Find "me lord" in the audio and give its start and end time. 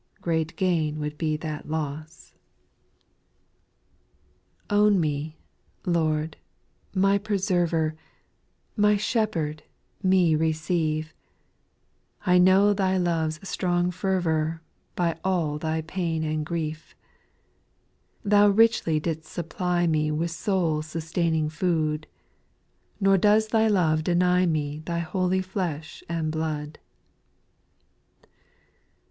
4.99-6.37